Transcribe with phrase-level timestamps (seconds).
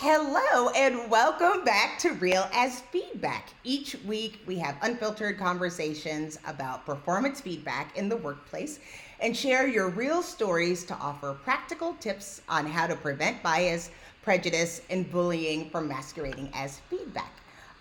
[0.00, 3.48] Hello, and welcome back to Real as Feedback.
[3.64, 8.78] Each week, we have unfiltered conversations about performance feedback in the workplace
[9.18, 13.90] and share your real stories to offer practical tips on how to prevent bias,
[14.22, 17.32] prejudice, and bullying from masquerading as feedback.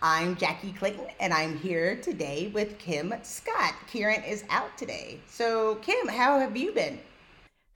[0.01, 3.75] I'm Jackie Clayton, and I'm here today with Kim Scott.
[3.85, 5.19] Kieran is out today.
[5.27, 6.97] So, Kim, how have you been?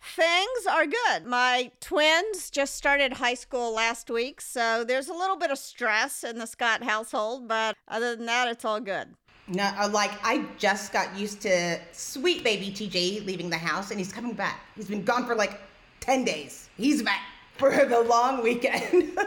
[0.04, 1.26] Things are good.
[1.26, 6.24] My twins just started high school last week, so there's a little bit of stress
[6.24, 9.14] in the Scott household, but other than that, it's all good.
[9.48, 14.00] No, uh, like I just got used to sweet baby TJ leaving the house and
[14.00, 14.62] he's coming back.
[14.76, 15.60] He's been gone for like
[16.00, 16.70] 10 days.
[16.78, 17.22] He's back
[17.58, 19.18] for the long weekend.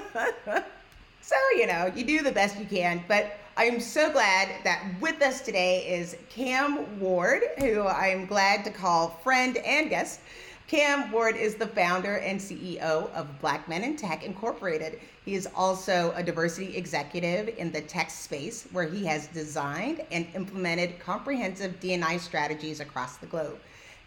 [1.21, 4.83] so, you know, you do the best you can, but I am so glad that
[5.01, 10.21] with us today is Kham Ward, who I'm glad to call friend and guest.
[10.67, 14.99] Kham Ward is the founder and CEO of Black Men in Tech Incorporated.
[15.27, 20.27] He is also a diversity executive in the tech space where he has designed and
[20.35, 23.59] implemented comprehensive D&I strategies across the globe.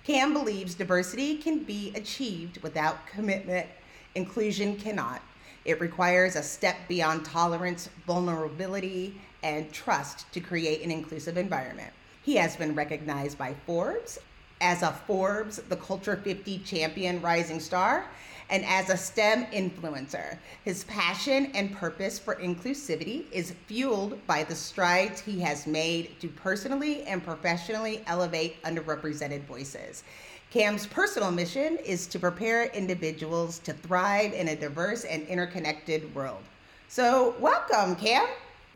[0.03, 3.67] Kham believes diversity can be achieved without commitment,
[4.15, 5.21] inclusion cannot.
[5.63, 11.93] It requires a step beyond tolerance, vulnerability, and trust to create an inclusive environment.
[12.23, 14.17] He has been recognized by Forbes
[14.61, 18.05] as a Forbes The Culture 50 Champion Rising Star
[18.49, 20.37] and as a STEM influencer.
[20.63, 26.27] His passion and purpose for inclusivity is fueled by the strides he has made to
[26.29, 30.03] personally and professionally elevate underrepresented voices.
[30.51, 36.41] Kham's personal mission is to prepare individuals to thrive in a diverse and interconnected world.
[36.87, 38.25] So, welcome, Kham.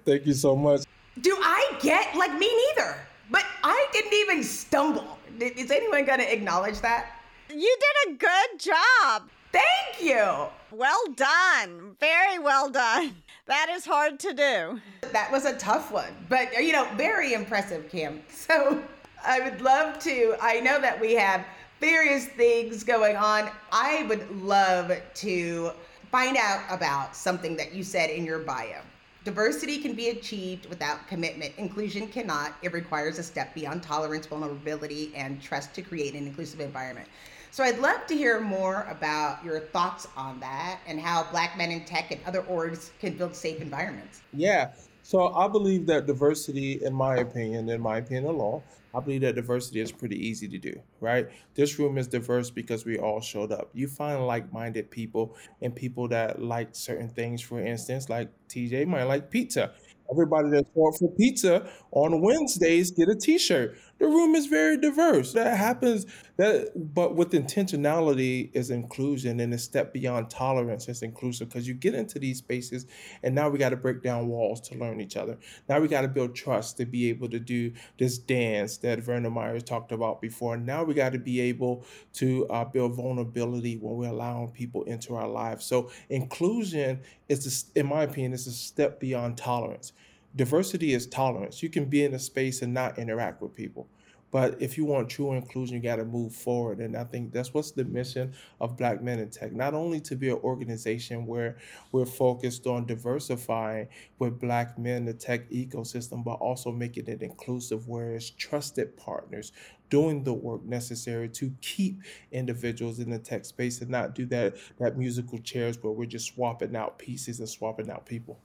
[0.03, 0.81] Thank you so much.
[1.21, 2.97] Do I get, like, me neither,
[3.31, 5.17] but I didn't even stumble.
[5.39, 7.13] Is anyone going to acknowledge that?
[7.49, 9.29] You did a good job.
[9.51, 10.47] Thank you.
[10.71, 11.95] Well done.
[11.99, 13.15] Very well done.
[13.47, 14.79] That is hard to do.
[15.11, 18.21] That was a tough one, but uh, you know, very impressive, Kham.
[18.29, 18.81] So
[19.25, 20.37] I would love to.
[20.39, 21.43] I know that we have
[21.81, 23.49] various things going on.
[23.71, 25.71] I would love to
[26.11, 28.81] find out about something that you said in your bio.
[29.23, 31.53] Diversity can be achieved without commitment.
[31.57, 32.55] Inclusion cannot.
[32.63, 37.07] It requires a step beyond tolerance, vulnerability, and trust to create an inclusive environment.
[37.51, 41.69] So I'd love to hear more about your thoughts on that and how Black men
[41.69, 44.21] in tech and other orgs can build safe environments.
[44.33, 44.71] Yeah.
[45.03, 48.61] So I believe that diversity, in my opinion, in my opinion alone,
[48.93, 51.27] I believe that diversity is pretty easy to do, right?
[51.55, 53.69] This room is diverse because we all showed up.
[53.73, 58.85] You find like minded people and people that like certain things, for instance, like TJ
[58.85, 59.71] might like pizza.
[60.11, 63.77] Everybody that's for pizza on Wednesdays get a T-shirt.
[64.01, 65.33] The room is very diverse.
[65.33, 66.07] That happens.
[66.37, 71.49] That, but with intentionality is inclusion, and a step beyond tolerance is inclusive.
[71.49, 72.87] Because you get into these spaces,
[73.21, 75.37] and now we got to break down walls to learn each other.
[75.69, 79.29] Now we got to build trust to be able to do this dance that Verna
[79.29, 80.57] Myers talked about before.
[80.57, 85.15] Now we got to be able to uh, build vulnerability when we're allowing people into
[85.15, 85.63] our lives.
[85.63, 89.93] So inclusion is, in my opinion, is a step beyond tolerance
[90.35, 91.61] diversity is tolerance.
[91.61, 93.87] You can be in a space and not interact with people.
[94.31, 96.79] But if you want true inclusion, you got to move forward.
[96.79, 99.51] And I think that's what's the mission of Black Men in Tech.
[99.51, 101.57] Not only to be an organization where
[101.91, 103.89] we're focused on diversifying
[104.19, 108.95] with Black men in the tech ecosystem, but also making it inclusive, where it's trusted
[108.95, 109.51] partners
[109.89, 111.99] doing the work necessary to keep
[112.31, 116.33] individuals in the tech space and not do that that musical chairs where we're just
[116.33, 118.39] swapping out pieces and swapping out people.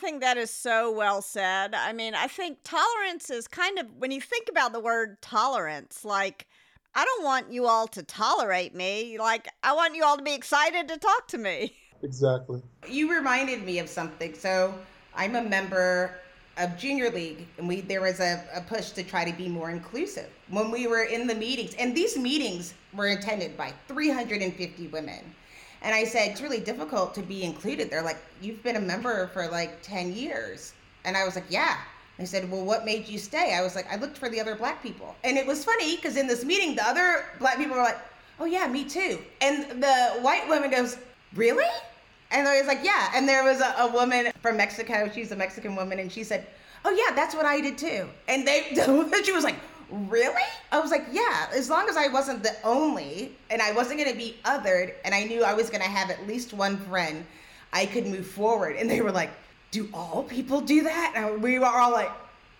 [0.00, 1.74] I think that is so well said.
[1.74, 6.06] I mean, I think tolerance is kind of, when you think about the word tolerance,
[6.06, 6.46] like,
[6.94, 9.18] I don't want you all to tolerate me.
[9.18, 11.76] Like, I want you all to be excited to talk to me.
[12.02, 12.62] Exactly.
[12.88, 14.32] You reminded me of something.
[14.32, 14.74] So,
[15.14, 16.14] I'm a member
[16.56, 19.68] of Junior League, and we there was a, a push to try to be more
[19.68, 20.30] inclusive.
[20.48, 25.34] When we were in the meetings, and these meetings were attended by 350 women
[25.82, 27.90] and I said, it's really difficult to be included.
[27.90, 30.74] They're like, you've been a member for like 10 years.
[31.04, 31.78] And I was like, yeah.
[32.18, 33.54] They said, well, what made you stay?
[33.54, 35.16] I was like, I looked for the other black people.
[35.24, 37.98] And it was funny because in this meeting, the other black people were like,
[38.38, 39.18] oh, yeah, me too.
[39.40, 40.98] And the white woman goes,
[41.34, 41.64] really?
[42.30, 43.10] And I was like, yeah.
[43.14, 45.10] And there was a, a woman from Mexico.
[45.14, 45.98] She's a Mexican woman.
[45.98, 46.46] And she said,
[46.84, 48.06] oh, yeah, that's what I did too.
[48.28, 48.64] And they,
[49.24, 49.56] she was like,
[49.90, 50.42] really?
[50.72, 54.10] I was like, yeah, as long as I wasn't the only and I wasn't going
[54.10, 57.24] to be othered and I knew I was going to have at least one friend,
[57.72, 58.76] I could move forward.
[58.76, 59.30] And they were like,
[59.70, 61.14] do all people do that?
[61.16, 62.10] And we were all like,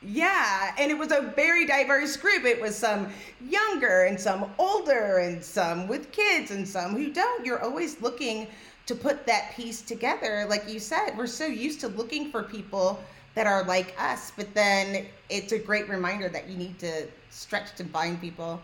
[0.03, 0.75] yeah.
[0.79, 2.45] And it was a very diverse group.
[2.45, 3.09] It was some
[3.49, 7.45] younger and some older and some with kids and some who don't.
[7.45, 8.47] You're always looking
[8.87, 10.47] to put that piece together.
[10.49, 12.99] Like you said, we're so used to looking for people
[13.35, 17.75] that are like us, but then it's a great reminder that you need to stretch
[17.77, 18.61] to find people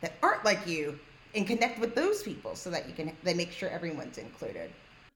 [0.00, 0.98] that aren't like you
[1.34, 4.70] and connect with those people so that you can they make sure everyone's included.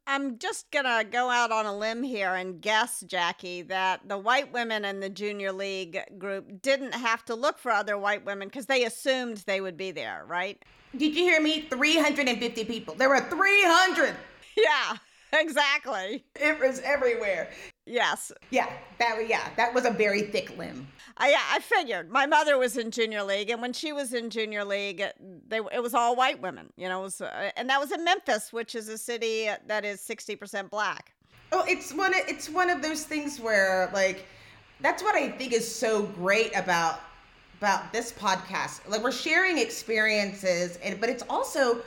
[0.06, 4.52] I'm just gonna go out on a limb here and guess, Jackie, that the white
[4.52, 8.66] women in the junior league group didn't have to look for other white women because
[8.66, 10.62] they assumed they would be there, right?
[10.96, 11.60] Did you hear me?
[11.70, 12.94] 350 people.
[12.94, 14.14] There were 300.
[14.56, 14.96] Yeah,
[15.32, 16.24] exactly.
[16.34, 17.50] It was everywhere.
[17.90, 18.30] Yes.
[18.50, 18.70] Yeah,
[19.00, 20.86] that yeah, that was a very thick limb.
[21.16, 22.08] I yeah, I figured.
[22.08, 25.02] My mother was in junior league, and when she was in junior league,
[25.48, 26.72] they it was all white women.
[26.76, 30.00] You know, was, uh, and that was in Memphis, which is a city that is
[30.00, 31.12] sixty percent black.
[31.50, 32.14] Oh, it's one.
[32.14, 34.24] Of, it's one of those things where like
[34.80, 37.00] that's what I think is so great about
[37.58, 38.88] about this podcast.
[38.88, 41.82] Like we're sharing experiences, and but it's also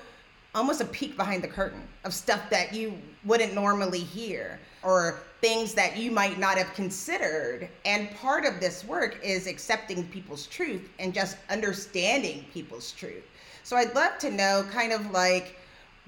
[0.54, 5.74] almost a peek behind the curtain of stuff that you wouldn't normally hear or things
[5.74, 7.69] that you might not have considered.
[7.85, 13.24] And part of this work is accepting people's truth and just understanding people's truth.
[13.63, 15.57] So I'd love to know kind of like,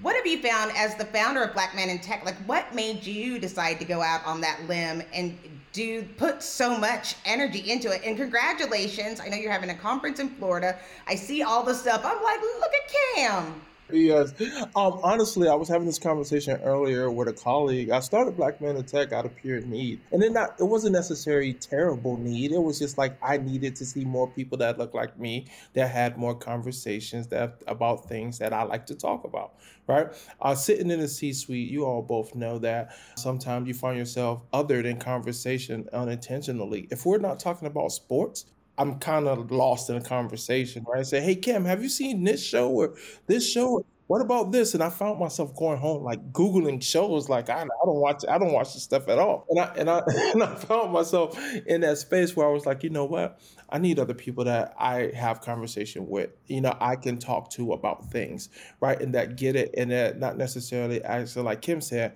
[0.01, 2.25] what have you found as the founder of Black Men in Tech?
[2.25, 5.38] Like, what made you decide to go out on that limb and
[5.72, 8.01] do put so much energy into it?
[8.04, 9.22] And congratulations!
[9.22, 10.77] I know you're having a conference in Florida.
[11.07, 12.01] I see all the stuff.
[12.04, 13.62] I'm like, look at Kham.
[13.92, 14.34] Yes.
[14.76, 17.92] Um, honestly, I was having this conversation earlier with a colleague.
[17.92, 20.02] I started Black Men in Tech out of pure need.
[20.12, 22.52] And then not, it wasn't necessarily terrible need.
[22.52, 25.92] It was just like I needed to see more people that looked like me, that
[25.92, 29.54] had more conversations that about things that I like to talk about.
[29.88, 30.08] Right?
[30.42, 34.42] Uh, sitting in the C suite, you all both know that sometimes you find yourself
[34.52, 36.88] other than conversation unintentionally.
[36.90, 38.46] If we're not talking about sports,
[38.77, 41.00] I'm kind of lost in a conversation, right?
[41.00, 42.95] I say, "Hey Kim, have you seen this show or
[43.27, 43.86] this show?
[44.07, 47.30] What about this?" And I found myself going home like googling shows.
[47.30, 49.45] Like I, I don't watch, I don't watch this stuff at all.
[49.50, 50.01] And I and I
[50.33, 53.39] and I found myself in that space where I was like, you know what?
[53.69, 56.30] I need other people that I have conversation with.
[56.48, 58.50] You know, I can talk to about things,
[58.81, 59.00] right?
[59.01, 62.16] And that get it, and that not necessarily I actually like Kim said,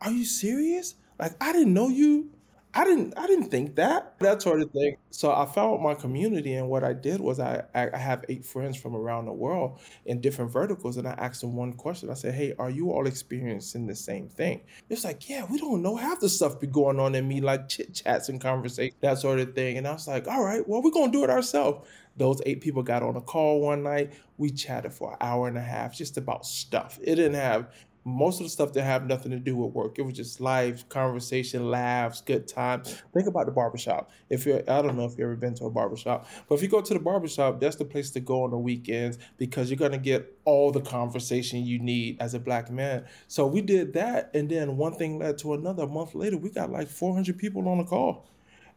[0.00, 0.94] "Are you serious?
[1.18, 2.30] Like I didn't know you."
[2.76, 4.96] I didn't I didn't think that that sort of thing.
[5.10, 8.76] So I found my community, and what I did was I I have eight friends
[8.76, 12.10] from around the world in different verticals, and I asked them one question.
[12.10, 15.82] I said, "Hey, are you all experiencing the same thing?" It's like, "Yeah, we don't
[15.82, 19.18] know half the stuff be going on in me, like chit chats and conversation, that
[19.18, 21.86] sort of thing." And I was like, "All right, well, we're gonna do it ourselves."
[22.16, 24.12] Those eight people got on a call one night.
[24.36, 26.98] We chatted for an hour and a half just about stuff.
[27.02, 27.68] It didn't have
[28.04, 29.98] most of the stuff that have nothing to do with work.
[29.98, 32.82] It was just live conversation, laughs, good time.
[33.14, 34.10] Think about the barbershop.
[34.28, 36.68] If you're, I don't know if you've ever been to a barbershop, but if you
[36.68, 39.98] go to the barbershop, that's the place to go on the weekends because you're gonna
[39.98, 43.04] get all the conversation you need as a black man.
[43.28, 45.84] So we did that, and then one thing led to another.
[45.84, 48.26] A month later, we got like 400 people on the call,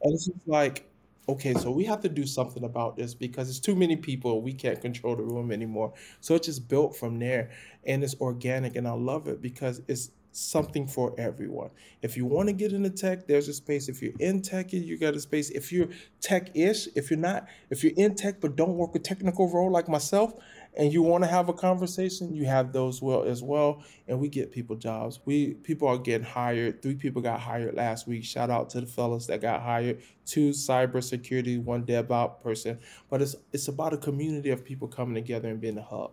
[0.01, 0.85] and it's just like
[1.29, 4.41] okay, so we have to do something about this because it's too many people.
[4.41, 5.93] We can't control the room anymore.
[6.21, 7.51] So it just built from there
[7.85, 8.75] and it's organic.
[8.75, 11.71] And I love it because it's something for everyone.
[12.01, 13.89] If you want to get into tech, there's a space.
[13.89, 15.49] If you're in tech, you got a space.
[15.49, 15.89] If you're
[16.21, 19.89] tech-ish, if you're not, if you're in tech but don't work a technical role like
[19.89, 20.33] myself,
[20.77, 24.29] and you want to have a conversation, you have those well as well, and we
[24.29, 25.19] get people jobs.
[25.25, 26.83] We people are getting hired.
[26.83, 28.23] Three people got hired last week.
[28.23, 30.01] Shout out to the fellas that got hired.
[30.25, 32.79] Two cybersecurity, one DevOps person.
[33.09, 36.11] But it's it's about a community of people coming together and being a hub.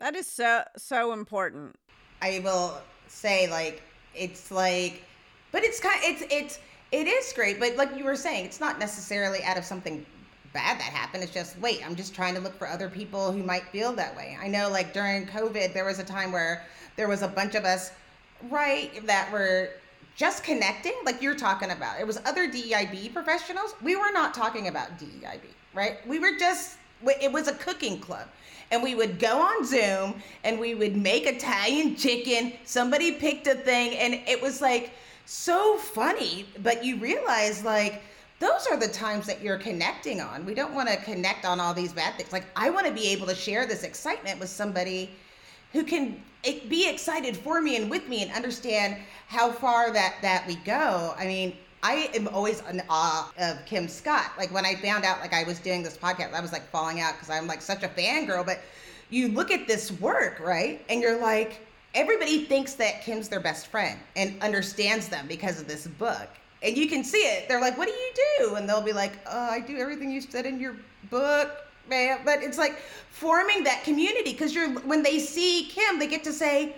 [0.00, 1.76] That is so so important.
[2.22, 3.82] I will say like
[4.14, 5.02] it's like,
[5.52, 6.58] but it's kind it's it's
[6.90, 7.60] it is great.
[7.60, 10.06] But like you were saying, it's not necessarily out of something
[10.56, 11.22] bad that happened.
[11.22, 14.16] It's just, wait, I'm just trying to look for other people who might feel that
[14.16, 14.38] way.
[14.40, 16.64] I know, like during COVID, there was a time where
[16.96, 17.92] there was a bunch of us,
[18.48, 19.68] right, that were
[20.16, 22.00] just connecting, like you're talking about.
[22.00, 23.74] It was other DEIB professionals.
[23.82, 25.42] We were not talking about DEIB,
[25.74, 25.98] right?
[26.06, 26.78] We were just,
[27.20, 28.26] it was a cooking club.
[28.70, 32.54] And we would go on Zoom and we would make Italian chicken.
[32.64, 34.92] Somebody picked a thing, and it was like
[35.26, 36.46] so funny.
[36.62, 38.02] But you realize, like,
[38.38, 40.44] those are the times that you're connecting on.
[40.44, 42.32] We don't want to connect on all these bad things.
[42.32, 45.10] Like I want to be able to share this excitement with somebody
[45.72, 50.46] who can be excited for me and with me and understand how far that that
[50.46, 51.14] we go.
[51.18, 54.32] I mean, I am always in awe of Kim Scott.
[54.36, 57.00] Like when I found out like I was doing this podcast, I was like falling
[57.00, 58.44] out because I'm like such a fangirl.
[58.44, 58.60] But
[59.08, 60.84] you look at this work, right?
[60.90, 61.60] And you're like,
[61.94, 66.28] everybody thinks that Kim's their best friend and understands them because of this book
[66.66, 67.48] and you can see it.
[67.48, 70.20] They're like, "What do you do?" And they'll be like, "Oh, I do everything you
[70.20, 70.76] said in your
[71.10, 71.50] book."
[71.88, 72.78] Man, but it's like
[73.10, 76.74] forming that community because you're when they see Kim, they get to say,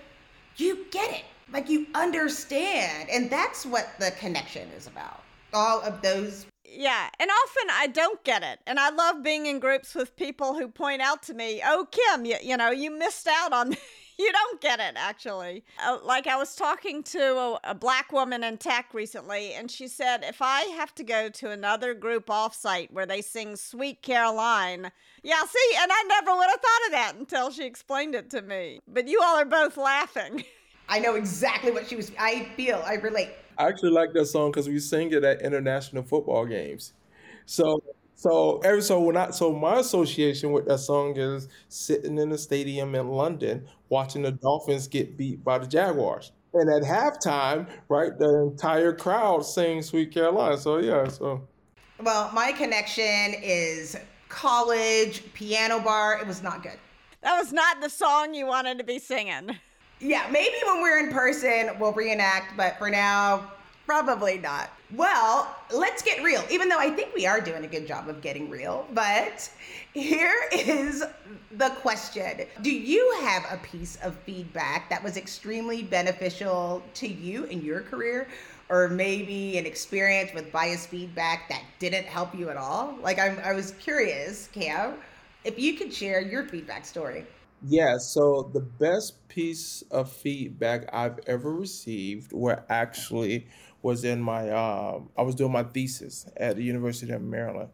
[0.56, 1.24] "You get it.
[1.50, 3.08] like you understand.
[3.08, 5.22] And that's what the connection is about.
[5.54, 8.60] All of those yeah, and often I don't get it.
[8.66, 12.26] And I love being in groups with people who point out to me, "Oh, Kim,
[12.26, 13.74] you, you know, you missed out on
[14.28, 15.64] you don't get it actually.
[15.84, 19.86] Uh, like I was talking to a, a, black woman in tech recently, and she
[19.86, 24.90] said, if I have to go to another group offsite where they sing Sweet Caroline,
[25.22, 28.42] yeah, see, and I never would have thought of that until she explained it to
[28.42, 28.80] me.
[28.88, 30.44] But you all are both laughing.
[30.88, 32.10] I know exactly what she was.
[32.18, 32.82] I feel.
[32.84, 33.30] I relate.
[33.58, 36.94] I actually like that song because we sing it at international football games.
[37.44, 37.82] So
[38.18, 42.38] so every so when I so my association with that song is sitting in a
[42.38, 46.32] stadium in London watching the Dolphins get beat by the Jaguars.
[46.52, 50.58] And at halftime, right, the entire crowd sings Sweet Caroline.
[50.58, 51.46] So yeah, so
[52.02, 53.96] Well, my connection is
[54.28, 56.18] college, piano bar.
[56.20, 56.78] It was not good.
[57.22, 59.56] That was not the song you wanted to be singing.
[60.00, 63.52] Yeah, maybe when we're in person we'll reenact, but for now,
[63.88, 64.68] probably not.
[64.94, 68.20] Well, let's get real, even though I think we are doing a good job of
[68.20, 68.86] getting real.
[68.92, 69.50] But
[69.94, 71.02] here is
[71.52, 77.44] the question Do you have a piece of feedback that was extremely beneficial to you
[77.44, 78.28] in your career?
[78.68, 82.94] Or maybe an experience with bias feedback that didn't help you at all?
[83.00, 84.96] Like, I'm, I was curious, Kham,
[85.44, 87.24] if you could share your feedback story.
[87.66, 93.48] Yeah, so the best piece of feedback I've ever received were actually
[93.88, 97.70] was in my um, I was doing my thesis at the University of Maryland,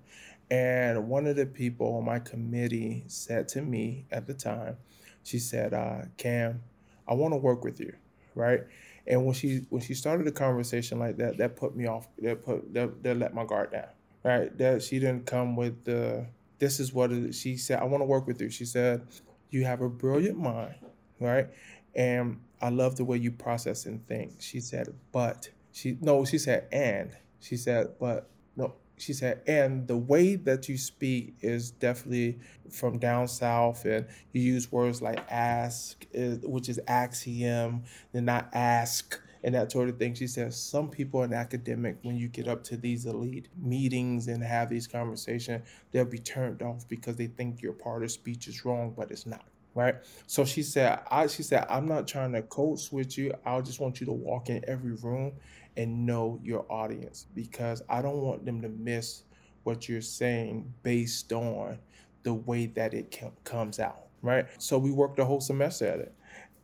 [0.49, 4.77] and one of the people on my committee said to me at the time,
[5.25, 6.63] she said, uh, "Kham,
[7.09, 7.93] I want to work with you,
[8.37, 8.63] right?"
[9.09, 12.07] And when she when she started a conversation like that, that put me off.
[12.19, 13.89] That put that, that let my guard down,
[14.23, 14.57] right?
[14.57, 16.27] That she didn't come with the.
[16.61, 17.81] This is what she said.
[17.81, 18.51] I want to work with you.
[18.51, 19.03] She said,
[19.51, 20.77] "You have a brilliant mind,
[21.19, 21.49] right?"
[21.97, 24.37] And I love the way you process and think.
[24.39, 27.11] She said, but she no, she said and.
[27.41, 32.39] She said, but no, she said, and the way that you speak is definitely
[32.71, 37.83] from down south, and you use words like ask, which is axiom,
[38.15, 40.15] and not ask, and that sort of thing.
[40.15, 44.45] She says some people in academic, when you get up to these elite meetings and
[44.45, 48.65] have these conversations, they'll be turned off because they think your part of speech is
[48.65, 49.97] wrong, but it's not right?
[50.27, 53.35] So she said, I she said, I'm not trying to code switch you.
[53.45, 55.33] I just want you to walk in every room
[55.77, 59.23] and know your audience because I don't want them to miss
[59.65, 61.79] what you're saying based on
[62.23, 64.47] the way that it comes out, right?
[64.59, 66.15] So we worked the whole semester at it.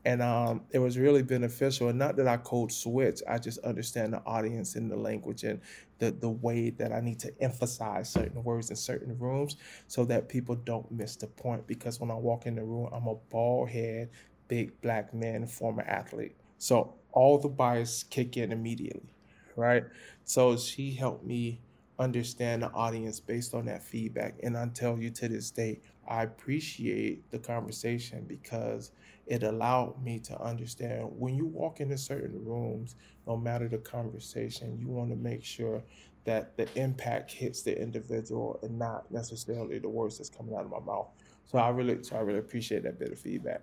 [0.02, 1.88] And um, it was really beneficial.
[1.88, 5.60] And not that I code switch, I just understand the audience and the language and
[5.98, 9.56] the, the way that I need to emphasize certain words in certain rooms
[9.88, 11.66] so that people don't miss the point.
[11.66, 14.08] Because when I walk in the room, I'm a bald head,
[14.48, 16.34] big black man, former athlete.
[16.56, 19.14] So all the bias kick in immediately,
[19.56, 19.84] right?
[20.24, 21.60] So she helped me
[21.98, 24.34] understand the audience based on that feedback.
[24.42, 28.92] And I tell you to this day, I appreciate the conversation because
[29.26, 34.78] it allowed me to understand when you walk into certain rooms, no matter the conversation,
[34.80, 35.82] you want to make sure
[36.24, 40.70] that the impact hits the individual and not necessarily the words that's coming out of
[40.70, 41.08] my mouth.
[41.46, 43.62] So I really, so I really appreciate that bit of feedback.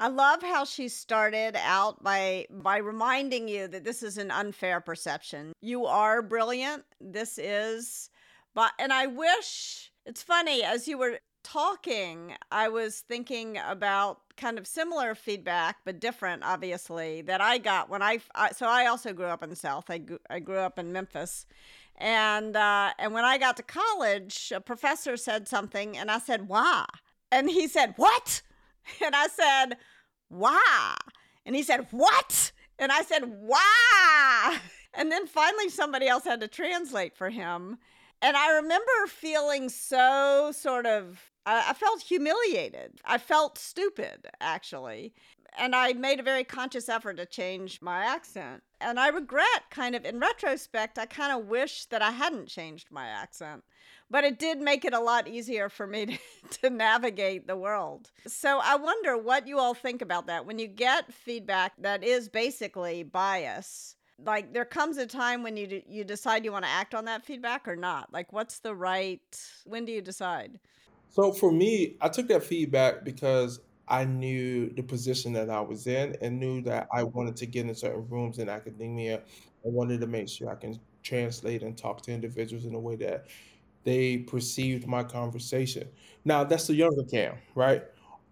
[0.00, 4.80] I love how she started out by by reminding you that this is an unfair
[4.80, 5.52] perception.
[5.60, 6.84] You are brilliant.
[7.02, 8.08] This is
[8.54, 14.58] but and I wish it's funny as you were talking, I was thinking about kind
[14.58, 19.12] of similar feedback but different obviously that I got when I, I so I also
[19.12, 19.90] grew up in the South.
[19.90, 21.44] I grew, I grew up in Memphis.
[21.96, 26.48] And uh, and when I got to college, a professor said something and I said,
[26.48, 26.86] "Why?"
[27.30, 28.40] And he said, "What?"
[29.04, 29.76] And I said,
[30.30, 30.96] Why?
[31.44, 32.52] And he said, What?
[32.78, 34.58] And I said, Why?
[34.94, 37.78] And then finally somebody else had to translate for him.
[38.22, 43.00] And I remember feeling so sort of, I, felt humiliated.
[43.04, 45.14] I felt stupid, actually.
[45.58, 48.62] And I made a very conscious effort to change my accent.
[48.80, 52.88] And I regret, kind of in retrospect, I kind of wish that I hadn't changed
[52.90, 53.64] my accent
[54.10, 56.18] but it did make it a lot easier for me to,
[56.62, 58.10] to navigate the world.
[58.26, 60.44] So I wonder what you all think about that.
[60.44, 65.82] When you get feedback that is basically bias, like there comes a time when you
[65.88, 68.12] you decide you want to act on that feedback or not.
[68.12, 69.20] Like what's the right
[69.64, 70.58] when do you decide?
[71.08, 75.86] So for me, I took that feedback because I knew the position that I was
[75.88, 79.22] in and knew that I wanted to get in certain rooms in academia.
[79.64, 82.94] I wanted to make sure I can translate and talk to individuals in a way
[82.96, 83.26] that
[83.84, 85.88] they perceived my conversation.
[86.24, 87.82] Now that's the younger Kham, right?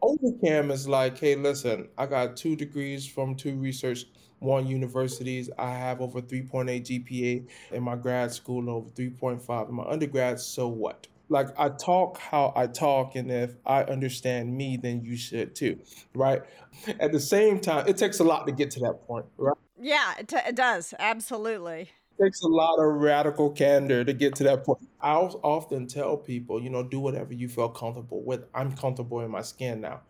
[0.00, 4.04] Older Kham is like, hey, listen, I got two degrees from two research
[4.38, 5.50] one universities.
[5.58, 10.40] I have over 3.8 GPA in my grad school and over 3.5 in my undergrad.
[10.40, 11.06] So what?
[11.28, 15.78] Like I talk how I talk, and if I understand me, then you should too,
[16.14, 16.42] right?
[17.00, 19.56] At the same time, it takes a lot to get to that point, right?
[19.78, 20.94] Yeah, it, t- it does.
[20.98, 21.90] Absolutely.
[22.20, 24.80] Takes a lot of radical candor to get to that point.
[25.00, 28.44] I often tell people, you know, do whatever you feel comfortable with.
[28.52, 30.00] I'm comfortable in my skin now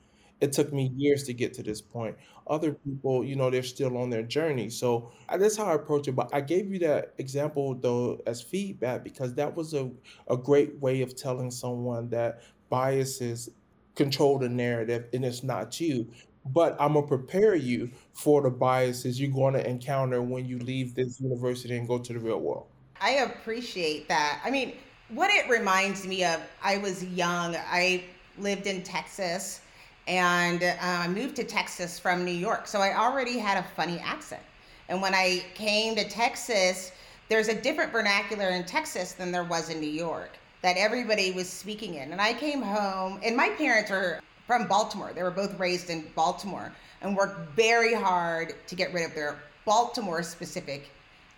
[0.41, 2.17] it took me years to get to this point.
[2.47, 4.71] Other people, you know, they're still on their journey.
[4.71, 6.13] So that's how I approach it.
[6.13, 9.91] But I gave you that example though as feedback because that was a,
[10.29, 13.51] a great way of telling someone that biases
[13.97, 16.07] control the narrative and it's not you.
[16.53, 20.95] But I'm gonna prepare you for the biases you're going to encounter when you leave
[20.95, 22.67] this university and go to the real world.
[23.01, 24.41] I appreciate that.
[24.45, 24.75] I mean,
[25.09, 27.57] what it reminds me of, I was young.
[27.57, 28.05] I
[28.39, 29.61] lived in Texas
[30.07, 32.67] and uh, I moved to Texas from New York.
[32.67, 34.43] So I already had a funny accent.
[34.89, 36.93] And when I came to Texas,
[37.29, 41.49] there's a different vernacular in Texas than there was in New York that everybody was
[41.49, 42.11] speaking in.
[42.13, 45.13] And I came home, and my parents are from Baltimore.
[45.15, 49.39] They were both raised in Baltimore and worked very hard to get rid of their
[49.65, 50.91] Baltimore specific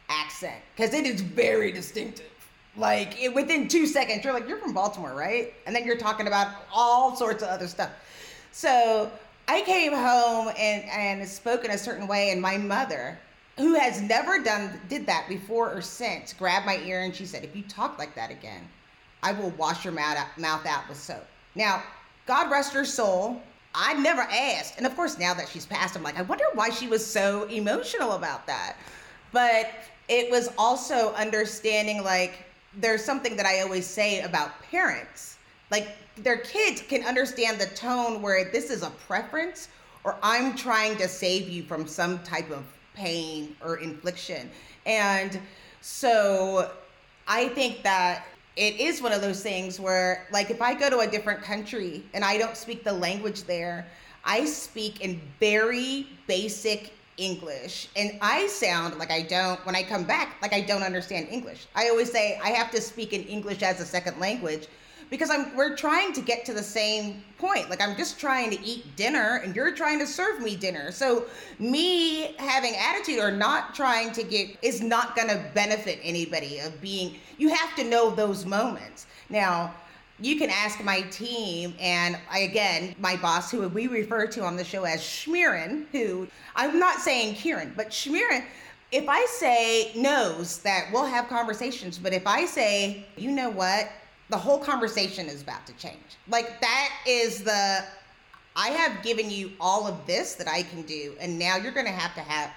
[0.09, 2.31] accent because it is very distinctive.
[2.77, 5.53] Like it, within two seconds, you're like, you're from Baltimore, right?
[5.67, 7.91] And then you're talking about all sorts of other stuff.
[8.53, 9.11] So
[9.49, 13.19] I came home and, and spoke in a certain way, and my mother,
[13.59, 17.43] who has never done did that before or since, grabbed my ear and she said,
[17.43, 18.69] "If you talk like that again,
[19.21, 21.27] I will wash your mouth out, mouth out with soap."
[21.57, 21.83] Now,
[22.31, 23.43] God rest her soul.
[23.75, 26.71] I never asked, and of course, now that she's passed, I'm like, I wonder why
[26.71, 28.77] she was so emotional about that.
[29.33, 29.73] But
[30.09, 32.45] it was also understanding like
[32.77, 35.39] there's something that I always say about parents.
[35.73, 39.67] Like their kids can understand the tone where this is a preference
[40.05, 42.63] or I'm trying to save you from some type of
[42.95, 44.49] pain or infliction.
[44.87, 45.41] And
[45.81, 46.71] so
[47.27, 48.25] I think that
[48.57, 52.03] it is one of those things where, like, if I go to a different country
[52.15, 53.87] and I don't speak the language there,
[54.25, 57.89] I speak in very basic English.
[57.97, 61.67] And I sound like I don't, when I come back, like I don't understand English.
[61.75, 64.69] I always say I have to speak in English as a second language
[65.11, 67.69] because I'm we're trying to get to the same point.
[67.69, 70.93] Like I'm just trying to eat dinner and you're trying to serve me dinner.
[70.93, 71.25] So
[71.59, 76.81] me having attitude or not trying to get is not going to benefit anybody of
[76.81, 79.07] being you have to know those moments.
[79.29, 79.75] Now,
[80.23, 84.57] you can ask my team and I again, my boss who we refer to on
[84.57, 88.45] the show as Schmieren, who I'm not saying Kieran, but Schmieren
[88.93, 93.89] if I say knows that we'll have conversations, but if I say, you know what,
[94.31, 96.17] the whole conversation is about to change.
[96.29, 97.85] Like that is the
[98.57, 101.91] I have given you all of this that I can do, and now you're gonna
[101.91, 102.51] have to have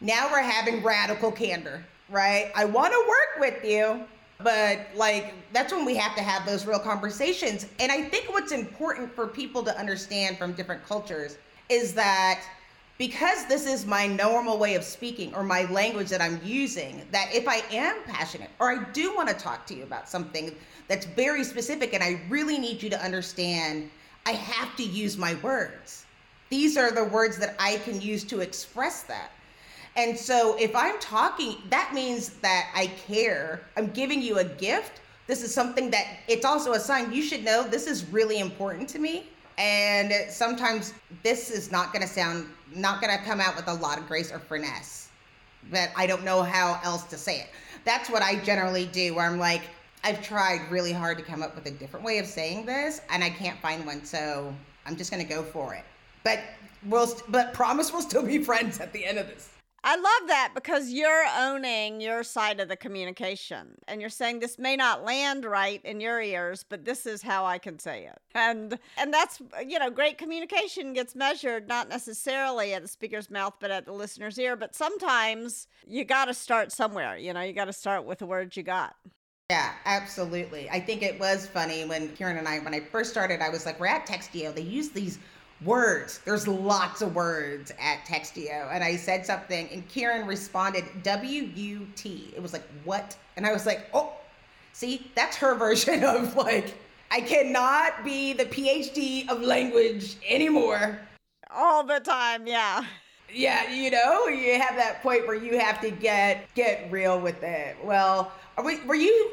[0.00, 2.50] now we're having radical candor, right?
[2.54, 4.04] I wanna work with you,
[4.42, 7.66] but like that's when we have to have those real conversations.
[7.80, 12.42] And I think what's important for people to understand from different cultures is that
[12.98, 17.28] because this is my normal way of speaking or my language that I'm using, that
[17.32, 20.54] if I am passionate or I do want to talk to you about something
[20.86, 23.90] that's very specific and I really need you to understand,
[24.26, 26.06] I have to use my words.
[26.50, 29.32] These are the words that I can use to express that.
[29.96, 33.60] And so if I'm talking, that means that I care.
[33.76, 35.00] I'm giving you a gift.
[35.26, 38.88] This is something that it's also a sign you should know this is really important
[38.90, 39.24] to me.
[39.56, 43.74] And sometimes this is not going to sound not going to come out with a
[43.74, 45.08] lot of grace or finesse,
[45.70, 47.48] but I don't know how else to say it.
[47.84, 49.62] That's what I generally do, where I'm like,
[50.02, 53.24] I've tried really hard to come up with a different way of saying this, and
[53.24, 54.54] I can't find one, so
[54.86, 55.84] I'm just going to go for it.
[56.24, 56.40] But
[56.86, 59.50] we'll, but promise we'll still be friends at the end of this.
[59.86, 64.58] I love that because you're owning your side of the communication and you're saying this
[64.58, 68.18] may not land right in your ears, but this is how I can say it.
[68.34, 73.54] And and that's you know, great communication gets measured not necessarily at the speaker's mouth
[73.60, 77.52] but at the listener's ear, but sometimes you got to start somewhere, you know, you
[77.52, 78.96] got to start with the words you got.
[79.50, 80.70] Yeah, absolutely.
[80.70, 83.66] I think it was funny when Kieran and I, when I first started, I was
[83.66, 84.54] like, we're at Textio.
[84.54, 85.18] They use these
[85.62, 86.20] words.
[86.24, 88.72] There's lots of words at Textio.
[88.72, 92.32] And I said something, and Kieran responded, W U T.
[92.36, 93.16] It was like, what?
[93.36, 94.12] And I was like, oh,
[94.72, 96.74] see, that's her version of like,
[97.10, 100.98] I cannot be the PhD of language anymore.
[101.50, 102.84] All the time, yeah.
[103.32, 107.42] Yeah, you know, you have that point where you have to get get real with
[107.42, 107.76] it.
[107.82, 108.32] Well,
[108.64, 109.30] we, were you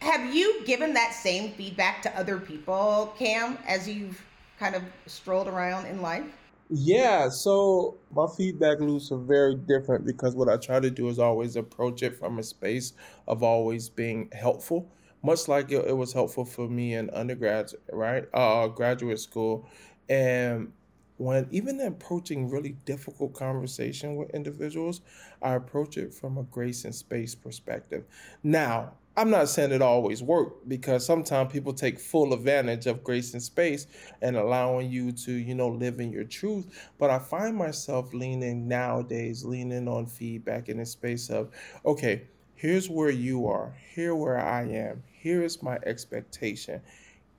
[0.00, 4.23] have you given that same feedback to other people, Kham, as you've
[4.58, 6.26] kind of strolled around in life?
[6.70, 11.18] Yeah, so my feedback loops are very different because what I try to do is
[11.18, 12.94] always approach it from a space
[13.28, 14.90] of always being helpful,
[15.22, 18.24] much like it, it was helpful for me in undergrad, right?
[18.32, 19.68] Uh, graduate school.
[20.08, 20.72] And
[21.18, 25.02] when even approaching really difficult conversation with individuals,
[25.42, 28.04] I approach it from a grace and space perspective.
[28.42, 33.32] Now, I'm not saying it always work because sometimes people take full advantage of grace
[33.32, 33.86] and space
[34.20, 36.90] and allowing you to, you know, live in your truth.
[36.98, 41.50] But I find myself leaning nowadays, leaning on feedback in the space of,
[41.86, 42.22] okay,
[42.56, 46.80] here's where you are, here where I am, here is my expectation.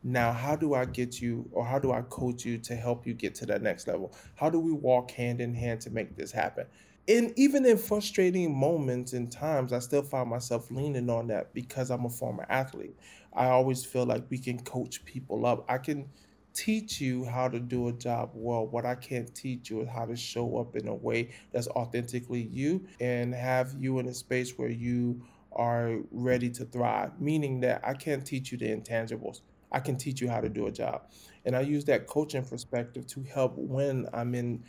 [0.02, 3.14] Now, how do I get you or how do I coach you to help you
[3.14, 4.14] get to that next level?
[4.36, 6.68] How do we walk hand in hand to make this happen?
[7.08, 11.92] And even in frustrating moments and times, I still find myself leaning on that because
[11.92, 12.98] I'm a former athlete.
[13.34, 15.66] I always feel like we can coach people up.
[15.70, 16.10] I can
[16.56, 18.66] teach you how to do a job well.
[18.66, 22.42] What I can't teach you is how to show up in a way that's authentically
[22.52, 27.82] you and have you in a space where you are ready to thrive, meaning that
[27.84, 29.42] I can't teach you the intangibles.
[29.72, 31.04] I can teach you how to do a job.
[31.44, 34.64] And I use that coaching perspective to help when I'm in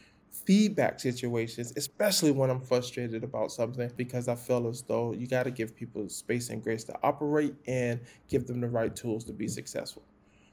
[0.44, 5.44] feedback situations, especially when I'm frustrated about something, because I feel as though you got
[5.44, 9.33] to give people space and grace to operate and give them the right tools to
[9.33, 10.03] be successful.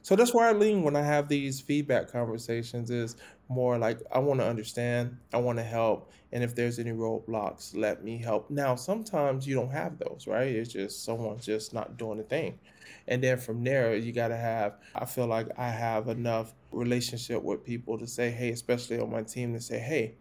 [0.04, 3.16] So that's where I lean when I have these feedback conversations is
[3.48, 7.74] more like I want to understand, I want to help, and if there's any roadblocks,
[7.74, 8.50] let me help.
[8.50, 10.48] Now, sometimes you don't have those, right?
[10.48, 12.60] It's just someone's just not doing a thing.
[13.08, 17.42] And then from there, you got to have I feel like I have enough relationship
[17.44, 20.16] with people to say, "Hey, especially on my team to say, "Hey,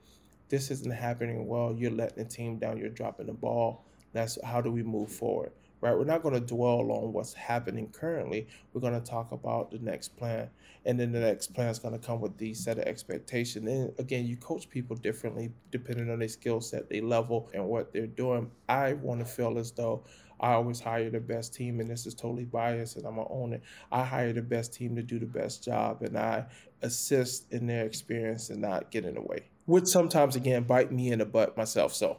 [0.48, 1.74] this isn't happening well.
[1.76, 2.78] You're letting the team down.
[2.78, 3.84] You're dropping the ball.
[4.12, 5.98] That's how do we move forward?" right?
[5.98, 8.46] We're not going to dwell on what's happening currently.
[8.72, 10.48] We're going to talk about the next plan.
[10.86, 13.68] And then the next plan is going to come with the set of expectations.
[13.68, 17.92] And again, you coach people differently depending on their skill set, their level, and what
[17.92, 18.50] they're doing.
[18.68, 20.04] I want to feel as though
[20.42, 23.52] I always hire the best team, and this is totally biased, and I'm gonna own
[23.52, 23.62] it.
[23.90, 26.46] I hire the best team to do the best job, and I
[26.82, 31.12] assist in their experience and not get in the way, which sometimes again bite me
[31.12, 31.94] in the butt myself.
[31.94, 32.18] So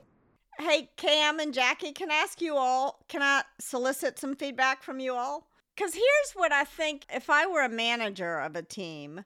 [0.60, 5.00] Hey, Kham and Jackie, can I ask you all, can I solicit some feedback from
[5.00, 5.48] you all?
[5.76, 9.26] Because here's what I think if I were a manager of a team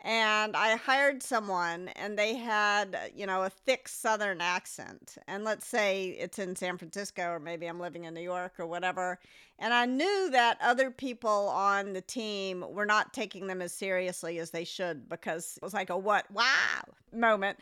[0.00, 5.44] and I hired someone and they had, uh, you know, a thick southern accent, and
[5.44, 9.18] let's say it's in San Francisco or maybe I'm living in New York or whatever,
[9.58, 14.38] and I knew that other people on the team were not taking them as seriously
[14.38, 17.58] as they should because it was like a what, wow moment.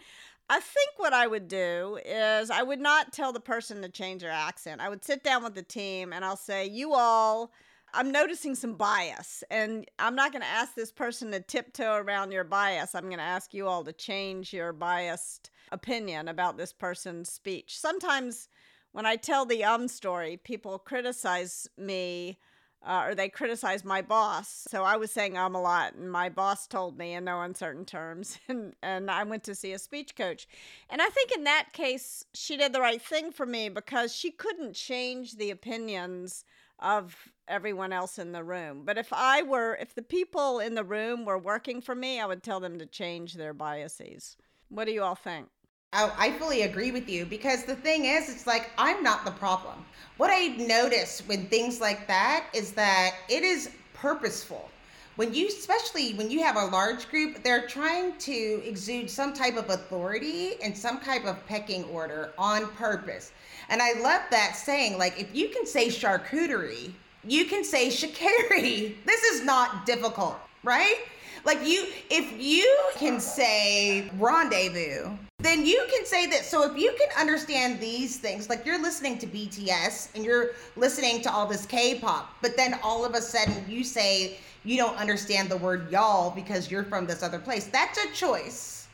[0.48, 4.22] I think what I would do is I would not tell the person to change
[4.22, 4.80] their accent.
[4.80, 7.50] I would sit down with the team and I'll say, You all,
[7.94, 12.32] I'm noticing some bias, and I'm not going to ask this person to tiptoe around
[12.32, 12.94] your bias.
[12.94, 17.78] I'm going to ask you all to change your biased opinion about this person's speech.
[17.78, 18.48] Sometimes
[18.92, 22.38] when I tell the um story, people criticize me
[22.86, 24.66] uh, or they criticize my boss.
[24.68, 27.84] So I was saying um a lot, and my boss told me in no uncertain
[27.84, 30.46] terms, and and I went to see a speech coach,
[30.88, 34.30] and I think in that case she did the right thing for me because she
[34.30, 36.44] couldn't change the opinions
[36.78, 38.82] of everyone else in the room.
[38.84, 42.26] But if I were, if the people in the room were working for me, I
[42.26, 44.36] would tell them to change their biases.
[44.68, 45.48] What do you all think?
[45.92, 49.30] Oh, I fully agree with you because the thing is, it's like I'm not the
[49.30, 49.84] problem.
[50.16, 54.68] What I notice when things like that is that it is purposeful.
[55.14, 59.56] When you, especially when you have a large group, they're trying to exude some type
[59.56, 63.32] of authority and some type of pecking order on purpose.
[63.70, 66.92] And I love that saying, like, if you can say charcuterie,
[67.26, 68.96] you can say shikari.
[69.06, 70.96] This is not difficult, right?
[71.44, 76.44] Like you, if you can say rendezvous, then you can say that.
[76.44, 81.22] So if you can understand these things, like you're listening to BTS and you're listening
[81.22, 85.48] to all this K-pop, but then all of a sudden you say you don't understand
[85.48, 87.66] the word y'all because you're from this other place.
[87.66, 88.88] That's a choice,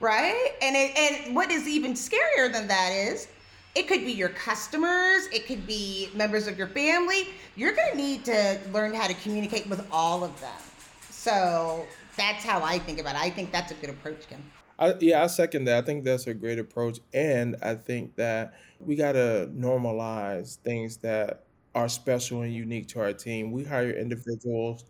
[0.00, 0.52] right?
[0.62, 3.28] And it, and what is even scarier than that is
[3.74, 7.28] it could be your customers, it could be members of your family.
[7.56, 10.50] You're going to need to learn how to communicate with all of them.
[11.10, 13.20] So that's how I think about it.
[13.20, 14.42] I think that's a good approach, Kim.
[14.78, 15.84] I, yeah, I second that.
[15.84, 16.98] I think that's a great approach.
[17.12, 23.00] And I think that we got to normalize things that are special and unique to
[23.00, 23.52] our team.
[23.52, 24.84] We hire individuals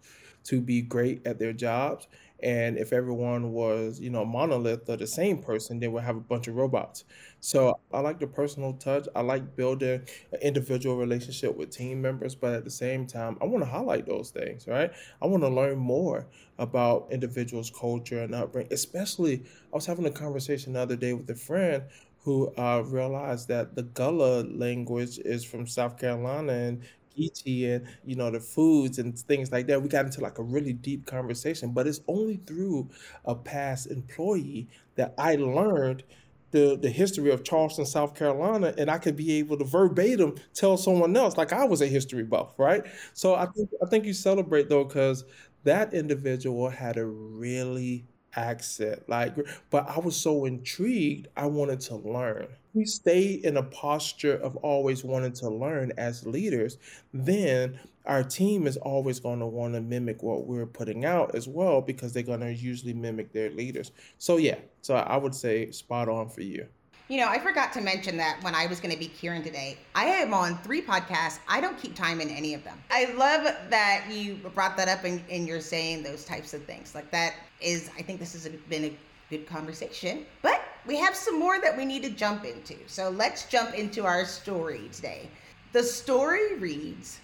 [0.44, 2.06] to be great at their jobs.
[2.42, 6.20] And if everyone was, you know, monolith or the same person, they we'll have a
[6.20, 7.04] bunch of robots.
[7.40, 9.06] So I like the personal touch.
[9.14, 13.46] I like building an individual relationship with team members, but at the same time, I
[13.46, 14.90] want to highlight those things, right?
[15.22, 16.26] I want to learn more
[16.58, 18.72] about individuals' culture and upbringing.
[18.72, 21.84] Especially, I was having a conversation the other day with a friend
[22.24, 26.82] who uh, realized that the Gullah language is from South Carolina and
[27.16, 29.82] Geechee and you know the foods and things like that.
[29.82, 32.88] We got into like a really deep conversation, but it's only through
[33.24, 36.04] a past employee that I learned
[36.50, 40.76] the the history of Charleston, South Carolina, and I could be able to verbatim tell
[40.76, 42.84] someone else like I was a history buff, right?
[43.14, 45.24] So I think I think you celebrate though because
[45.64, 48.04] that individual had a really
[48.36, 49.08] accent.
[49.08, 49.34] Like,
[49.70, 52.48] but I was so intrigued, I wanted to learn.
[52.74, 56.78] We stay in a posture of always wanting to learn as leaders,
[57.12, 61.46] then our team is always going to want to mimic what we're putting out as
[61.46, 63.92] well because they're going to usually mimic their leaders.
[64.18, 66.66] So, yeah, so I would say spot on for you.
[67.10, 69.76] You know, I forgot to mention that when I was going to be Kieran today,
[69.96, 71.40] I am on three podcasts.
[71.48, 72.78] I don't keep time in any of them.
[72.88, 76.94] I love that you brought that up and, and you're saying those types of things.
[76.94, 78.96] Like that is, I think this has been a
[79.28, 80.24] good conversation.
[80.40, 82.76] But we have some more that we need to jump into.
[82.86, 85.28] So let's jump into our story today.
[85.72, 87.18] The story reads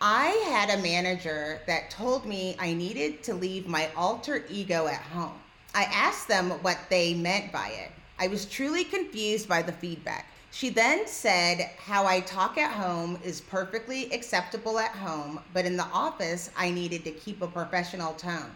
[0.00, 5.02] I had a manager that told me I needed to leave my alter ego at
[5.02, 5.38] home.
[5.72, 7.92] I asked them what they meant by it.
[8.20, 10.26] I was truly confused by the feedback.
[10.50, 15.78] She then said how I talk at home is perfectly acceptable at home, but in
[15.78, 18.50] the office, I needed to keep a professional tone.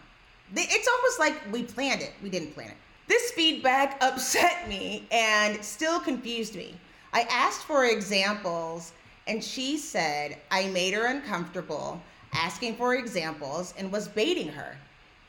[0.55, 2.13] It's almost like we planned it.
[2.21, 2.77] We didn't plan it.
[3.07, 6.75] This feedback upset me and still confused me.
[7.11, 8.91] I asked for examples,
[9.25, 11.99] and she said I made her uncomfortable
[12.33, 14.77] asking for examples and was baiting her.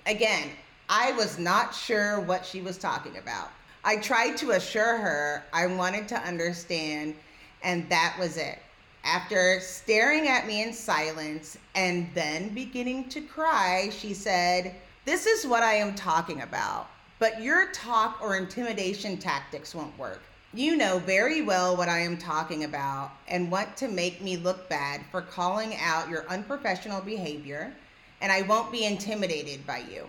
[0.05, 0.51] Again,
[0.91, 3.49] I was not sure what she was talking about.
[3.89, 7.15] I tried to assure her I wanted to understand,
[7.63, 8.59] and that was it.
[9.05, 15.47] After staring at me in silence and then beginning to cry, she said, This is
[15.47, 16.89] what I am talking about,
[17.21, 20.23] but your talk or intimidation tactics won't work.
[20.53, 24.69] You know very well what I am talking about and want to make me look
[24.69, 27.73] bad for calling out your unprofessional behavior,
[28.21, 30.09] and I won't be intimidated by you.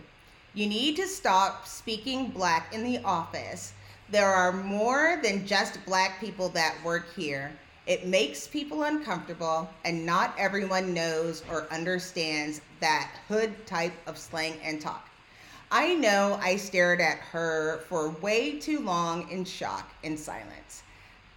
[0.57, 3.73] You need to stop speaking black in the office.
[4.09, 7.51] There are more than just black people that work here.
[7.85, 14.55] It makes people uncomfortable, and not everyone knows or understands that hood type of slang
[14.63, 15.07] and talk.
[15.69, 20.81] I know I stared at her for way too long in shock and silence.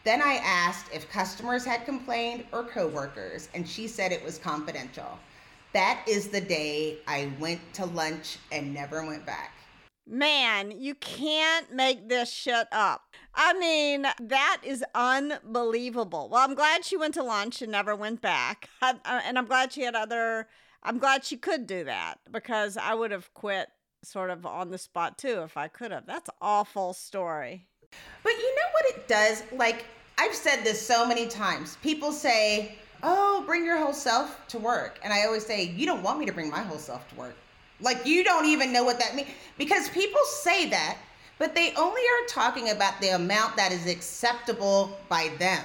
[0.03, 5.19] Then I asked if customers had complained or coworkers, and she said it was confidential.
[5.73, 9.55] That is the day I went to lunch and never went back.
[10.07, 13.03] Man, you can't make this shit up.
[13.33, 16.29] I mean, that is unbelievable.
[16.29, 18.69] Well, I'm glad she went to lunch and never went back.
[18.83, 20.49] I, uh, and I'm glad she had other,
[20.83, 23.69] I'm glad she could do that because I would have quit
[24.03, 26.07] sort of on the spot too if I could have.
[26.07, 27.69] That's awful story.
[28.25, 29.45] But you know what it does?
[29.53, 29.85] Like,
[30.19, 31.77] I've said this so many times.
[31.83, 34.99] People say, oh, bring your whole self to work.
[35.03, 37.35] And I always say, you don't want me to bring my whole self to work.
[37.81, 39.29] Like, you don't even know what that means.
[39.57, 40.99] Because people say that,
[41.39, 45.65] but they only are talking about the amount that is acceptable by them.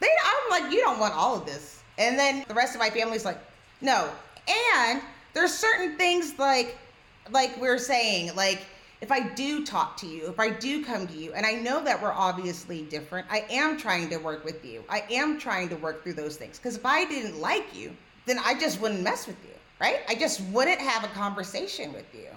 [0.00, 1.82] They, I'm like, you don't want all of this.
[1.98, 3.38] And then the rest of my family's like,
[3.80, 4.08] no.
[4.48, 6.78] And there's certain things like,
[7.30, 8.64] like we we're saying, like
[9.04, 11.84] if I do talk to you, if I do come to you, and I know
[11.84, 14.82] that we're obviously different, I am trying to work with you.
[14.88, 16.56] I am trying to work through those things.
[16.56, 20.00] Because if I didn't like you, then I just wouldn't mess with you, right?
[20.08, 22.28] I just wouldn't have a conversation with you.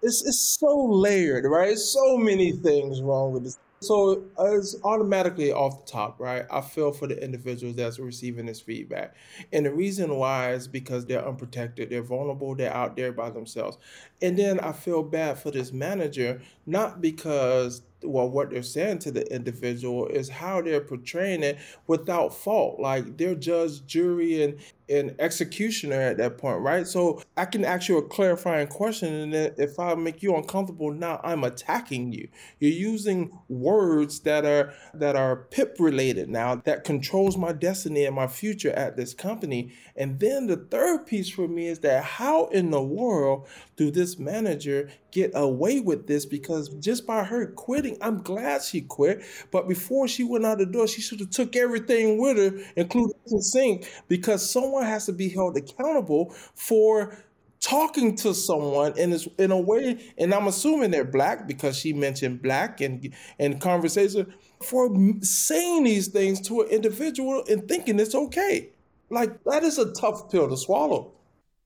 [0.00, 1.76] It's, it's so layered, right?
[1.76, 6.44] So many things wrong with this so it's automatically off the top, right?
[6.50, 9.16] I feel for the individuals that's receiving this feedback.
[9.54, 13.78] And the reason why is because they're unprotected, they're vulnerable, they're out there by themselves.
[14.20, 19.10] And then I feel bad for this manager, not because well what they're saying to
[19.10, 22.80] the individual is how they're portraying it without fault.
[22.80, 24.58] Like they're judge jury and
[24.88, 26.86] an executioner at that point right?
[26.86, 31.20] So i can ask you a clarifying question and if i make you uncomfortable now
[31.22, 32.28] i'm attacking you.
[32.58, 38.16] You're using words that are that are pip related now that controls my destiny and
[38.16, 39.72] my future at this company.
[39.96, 43.46] And then the third piece for me is that how in the world
[43.84, 48.82] do this manager get away with this because just by her quitting, I'm glad she
[48.82, 49.22] quit.
[49.50, 53.14] But before she went out the door, she should have took everything with her, including
[53.26, 57.16] the sink, because someone has to be held accountable for
[57.60, 62.42] talking to someone in in a way, and I'm assuming they're black because she mentioned
[62.42, 64.88] black and and conversation for
[65.22, 68.70] saying these things to an individual and thinking it's okay.
[69.10, 71.12] Like that is a tough pill to swallow.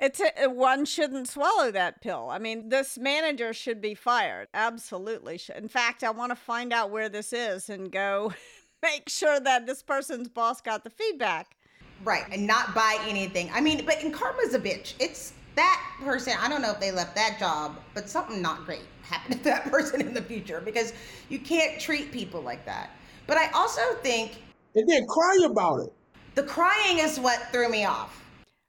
[0.00, 2.28] It's a, uh, one shouldn't swallow that pill.
[2.30, 4.48] I mean, this manager should be fired.
[4.52, 5.40] Absolutely.
[5.54, 8.32] In fact, I want to find out where this is and go
[8.82, 11.56] make sure that this person's boss got the feedback.
[12.02, 13.50] Right, and not buy anything.
[13.54, 14.94] I mean, but in karma's a bitch.
[14.98, 16.34] It's that person.
[16.40, 19.64] I don't know if they left that job, but something not great happened to that
[19.70, 20.92] person in the future because
[21.28, 22.90] you can't treat people like that.
[23.28, 24.42] But I also think.
[24.74, 25.92] And then cry about it.
[26.34, 28.23] The crying is what threw me off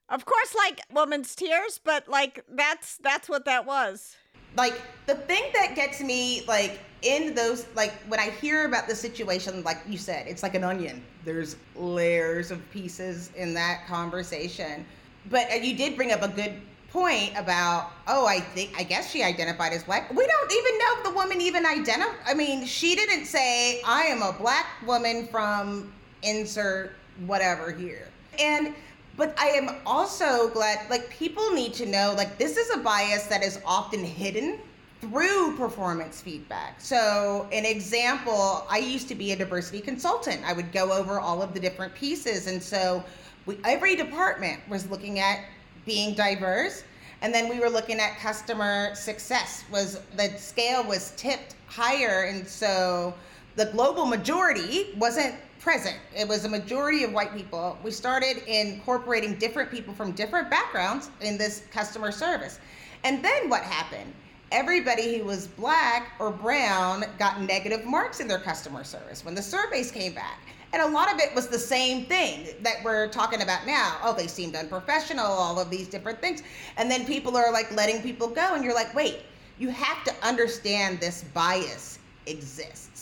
[0.10, 4.16] of course, like woman's tears, but like that's that's what that was.
[4.56, 8.96] Like the thing that gets me like in those like when I hear about the
[8.96, 11.04] situation, like you said, it's like an onion.
[11.24, 14.86] There's layers of pieces in that conversation.
[15.30, 16.54] But uh, you did bring up a good
[16.92, 20.98] point about oh i think i guess she identified as black we don't even know
[20.98, 25.28] if the woman even identified i mean she didn't say i am a black woman
[25.28, 25.92] from
[26.24, 26.94] insert
[27.26, 28.08] whatever here
[28.40, 28.74] and
[29.18, 33.28] but I am also glad, like, people need to know, like, this is a bias
[33.28, 34.60] that is often hidden
[35.02, 36.82] through performance feedback.
[36.82, 40.42] So, an example, I used to be a diversity consultant.
[40.46, 42.48] I would go over all of the different pieces.
[42.48, 43.04] And so,
[43.46, 45.40] we, every department was looking at
[45.86, 46.84] being diverse.
[47.22, 52.26] And then we were looking at customer success was the scale was tipped higher.
[52.26, 53.14] And so
[53.56, 55.98] the global majority wasn't present.
[56.16, 57.76] It was a majority of white people.
[57.84, 62.60] We started incorporating different people from different backgrounds in this customer service.
[63.04, 64.14] And then what happened?
[64.52, 69.42] Everybody who was black or brown got negative marks in their customer service when the
[69.42, 70.40] surveys came back.
[70.72, 73.98] And a lot of it was the same thing that we're talking about now.
[74.04, 76.44] Oh, they seemed unprofessional, all of these different things.
[76.78, 79.24] And then people are like letting people go, and you're like, wait,
[79.58, 81.98] you have to understand this bias
[82.28, 82.95] exists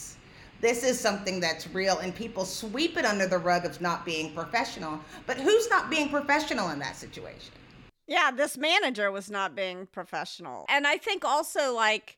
[0.64, 4.34] this is something that's real and people sweep it under the rug of not being
[4.34, 4.98] professional.
[5.28, 7.52] But who's not being professional in that situation?
[8.08, 10.66] Yeah this manager was not being professional.
[10.70, 12.16] And i think also like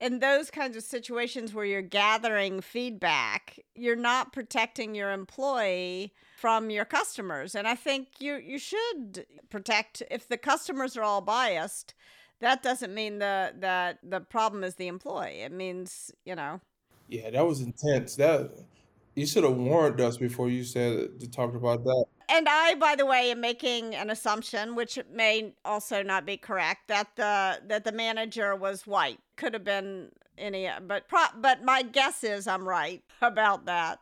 [0.00, 6.70] in those kinds of situations where you're gathering feedback you're not protecting your employee from
[6.70, 7.56] your customers.
[7.56, 11.94] And i think you you should protect if the customers are all biased
[12.40, 15.42] that doesn't mean the that the problem is the employee.
[15.42, 16.60] It means you know
[17.10, 18.16] yeah, that was intense.
[18.16, 18.50] That
[19.14, 22.04] you should have warned us before you said to talk about that.
[22.28, 26.88] And I, by the way, am making an assumption, which may also not be correct,
[26.88, 29.18] that the that the manager was white.
[29.36, 33.98] Could have been any, but pro- but my guess is I'm right about that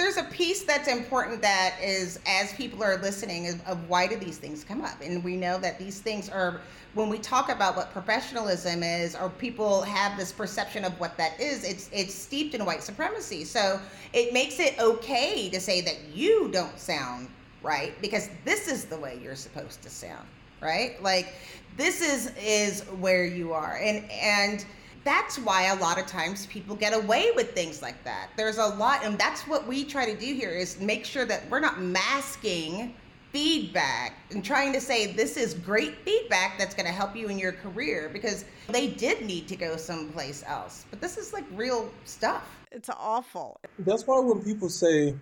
[0.00, 4.38] there's a piece that's important that is as people are listening of, why do these
[4.38, 5.00] things come up?
[5.02, 6.60] And we know that these things are
[6.94, 11.38] when we talk about what professionalism is or people have this perception of what that
[11.38, 13.44] is it's it's steeped in white supremacy.
[13.44, 13.78] So
[14.12, 17.28] it makes it okay to say that you don't sound
[17.62, 20.26] right because this is the way you're supposed to sound
[20.60, 21.02] right?
[21.02, 21.34] Like
[21.76, 23.76] this is is where you are.
[23.76, 24.64] And and
[25.04, 28.30] that's why a lot of times people get away with things like that.
[28.36, 31.48] There's a lot, and that's what we try to do here is make sure that
[31.48, 32.94] we're not masking
[33.32, 37.38] feedback and trying to say this is great feedback that's going to help you in
[37.38, 40.84] your career because they did need to go someplace else.
[40.90, 42.44] But this is like real stuff.
[42.72, 43.60] It's awful.
[43.78, 45.14] That's why when people say,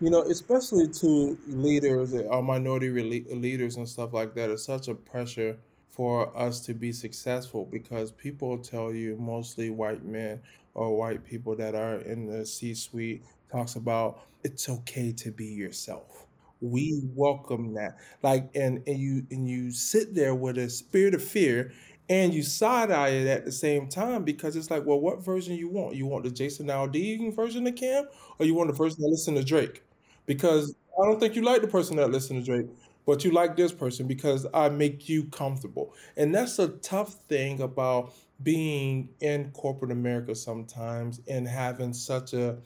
[0.00, 4.94] you know, especially to leaders or minority leaders and stuff like that, it's such a
[4.94, 5.56] pressure
[5.96, 10.40] for us to be successful because people tell you mostly white men
[10.74, 15.46] or white people that are in the C suite talks about it's okay to be
[15.46, 16.26] yourself.
[16.60, 17.96] We welcome that.
[18.22, 21.72] Like and, and you and you sit there with a spirit of fear
[22.08, 25.56] and you side eye it at the same time because it's like, well, what version
[25.56, 25.96] you want?
[25.96, 28.06] You want the Jason Aldean version of Kham,
[28.38, 29.82] or you want the version that listen to Drake?
[30.24, 32.66] Because I don't think you like the person that listen to Drake
[33.06, 35.94] but you like this person because I make you comfortable.
[36.16, 42.58] And that's a tough thing about being in corporate America sometimes and having such a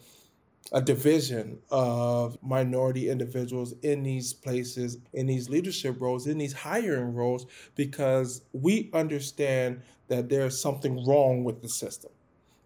[0.73, 7.13] a division of minority individuals in these places, in these leadership roles, in these hiring
[7.13, 12.11] roles, because we understand that there's something wrong with the system.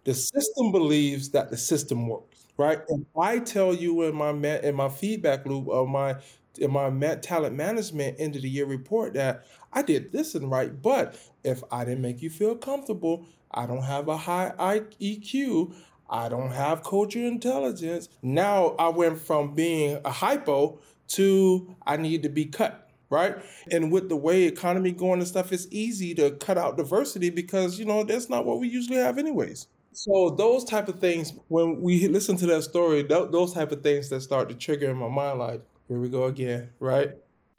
[0.04, 2.78] The system believes that the system works, right?
[2.88, 6.16] And I tell you in my in my feedback loop of my
[6.58, 10.80] in my talent management end of the year report that I did this and right,
[10.80, 15.74] but if I didn't make you feel comfortable, I don't have a high EQ,
[16.08, 18.08] I don't have cultural intelligence.
[18.22, 22.88] Now I went from being a hypo to I need to be cut.
[23.10, 23.36] right?
[23.70, 27.78] And with the way economy going and stuff, it's easy to cut out diversity because
[27.78, 29.68] you know that's not what we usually have anyways.
[29.92, 33.82] So those type of things, when we listen to that story, th- those type of
[33.82, 37.12] things that start to trigger in my mind, like here we go again, right?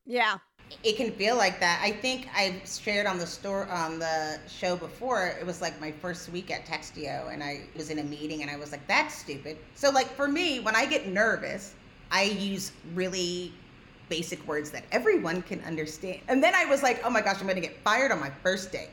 [0.06, 0.38] Yeah.
[0.84, 1.80] It can feel like that.
[1.82, 5.28] I think I shared on the store on the show before.
[5.40, 8.52] It was like my first week at Textio, and I was in a meeting, and
[8.52, 11.74] I was like, "That's stupid." So, like for me, when I get nervous,
[12.12, 13.54] I use really
[14.10, 16.20] basic words that everyone can understand.
[16.28, 18.32] And then I was like, "Oh my gosh, I'm going to get fired on my
[18.44, 18.90] first day."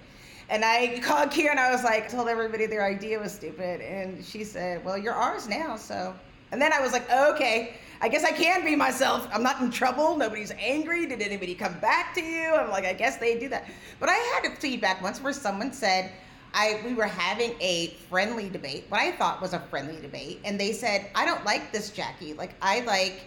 [0.49, 4.25] And I called Kira, and I was like, told everybody their idea was stupid, and
[4.25, 6.15] she said, "Well, you're ours now." So,
[6.53, 7.75] and then I was like, "Okay."
[8.05, 9.27] I guess I can be myself.
[9.33, 10.15] I'm not in trouble.
[10.15, 11.07] Nobody's angry.
[11.07, 12.55] Did anybody come back to you?
[12.55, 13.67] I'm like, I guess they do that.
[13.99, 16.13] But I had a feedback once where someone said,
[16.53, 20.61] I we were having a friendly debate, what I thought was a friendly debate, and
[20.61, 22.35] they said, I don't like this Jackie.
[22.35, 23.23] Like I like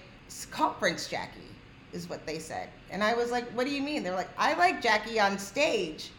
[0.51, 1.55] conference Jackie,
[1.91, 2.69] is what they said.
[2.91, 4.03] And I was like, What do you mean?
[4.03, 6.11] They're like, I like Jackie on stage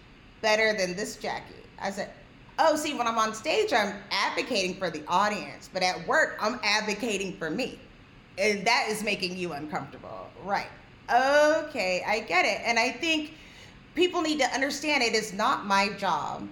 [0.43, 1.63] better than this Jackie.
[1.81, 2.11] I said,
[2.59, 6.59] Oh, see, when I'm on stage, I'm advocating for the audience, but at work, I'm
[6.65, 7.79] advocating for me
[8.39, 10.30] and that is making you uncomfortable.
[10.45, 10.68] Right.
[11.11, 12.61] Okay, I get it.
[12.64, 13.34] And I think
[13.95, 16.49] people need to understand it is not my job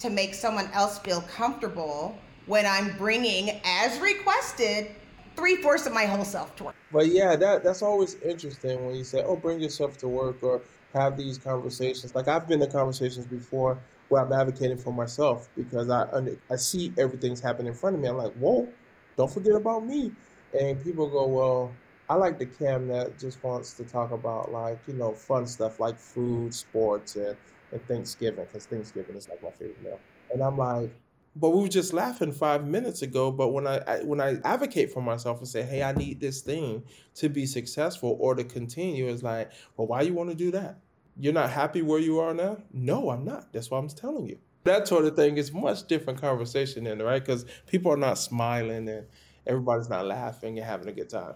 [0.00, 4.88] to make someone else feel comfortable when I'm bringing, as requested,
[5.36, 6.74] three fourths of my whole self to work.
[6.92, 10.60] But yeah, that that's always interesting when you say, "Oh, bring yourself to work," or
[10.92, 12.14] have these conversations.
[12.14, 13.78] Like I've been in conversations before
[14.08, 16.06] where I'm advocating for myself because I
[16.50, 18.08] I see everything's happening in front of me.
[18.08, 18.68] I'm like, "Whoa,
[19.16, 20.12] don't forget about me."
[20.58, 21.72] And people go, well,
[22.08, 25.80] I like the Kham that just wants to talk about like you know fun stuff
[25.80, 27.36] like food, sports, and,
[27.72, 29.98] and Thanksgiving because Thanksgiving is like my favorite meal.
[30.32, 30.90] And I'm like,
[31.36, 33.30] but we were just laughing five minutes ago.
[33.32, 36.42] But when I, I when I advocate for myself and say, hey, I need this
[36.42, 36.84] thing
[37.16, 40.78] to be successful or to continue, it's like, well, why you want to do that?
[41.18, 42.58] You're not happy where you are now?
[42.72, 43.52] No, I'm not.
[43.52, 44.38] That's why I'm telling you.
[44.64, 47.24] That sort of thing is much different conversation in right?
[47.24, 49.06] Because people are not smiling and
[49.46, 51.34] everybody's not laughing and having a good time.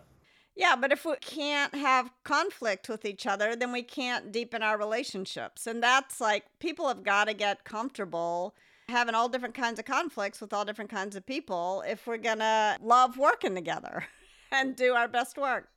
[0.59, 4.77] Yeah, but if we can't have conflict with each other, then we can't deepen our
[4.77, 5.69] relationships.
[5.69, 8.57] And that's like people have got to get comfortable
[8.89, 12.41] having all different kinds of conflicts with all different kinds of people if we're going
[12.41, 14.05] to love working together
[14.53, 15.69] and do our best work.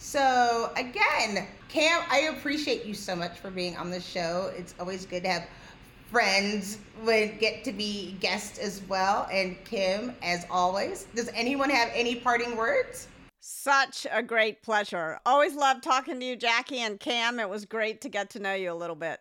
[0.00, 4.50] So again, Kham, I appreciate you so much for being on the show.
[4.56, 5.46] It's always good to have
[6.10, 9.28] friends would get to be guests as well.
[9.30, 13.08] And Kim, as always, does anyone have any parting words?
[13.40, 15.20] Such a great pleasure.
[15.26, 17.38] Always love talking to you, Jackie and Kham.
[17.38, 19.20] It was great to get to know you a little bit.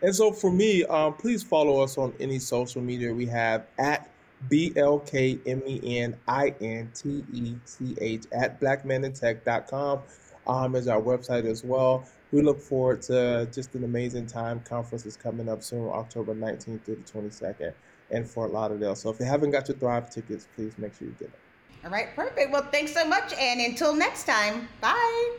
[0.00, 4.10] And so for me, um, please follow us on any social media we have at
[4.48, 10.00] B L K M E N I N T E C H at blackmenintech.com
[10.46, 12.04] um, is our website as well.
[12.32, 14.60] We look forward to just an amazing time.
[14.60, 17.72] Conference is coming up soon, October 19th through the 22nd
[18.10, 18.94] in Fort Lauderdale.
[18.94, 21.40] So if you haven't got your Thrive tickets, please make sure you get them.
[21.84, 22.52] All right, perfect.
[22.52, 23.32] Well, thanks so much.
[23.34, 25.36] And until next time, bye.